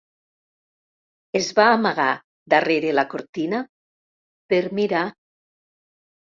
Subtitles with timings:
[1.39, 2.07] Es va amagar
[2.55, 3.63] darrere la cortina,
[4.51, 5.07] per mirar.